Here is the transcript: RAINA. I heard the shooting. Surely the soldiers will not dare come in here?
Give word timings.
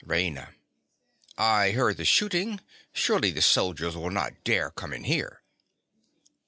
RAINA. 0.03 0.55
I 1.37 1.73
heard 1.73 1.97
the 1.97 2.05
shooting. 2.05 2.59
Surely 2.91 3.29
the 3.29 3.43
soldiers 3.43 3.95
will 3.95 4.09
not 4.09 4.43
dare 4.43 4.71
come 4.71 4.93
in 4.93 5.03
here? 5.03 5.43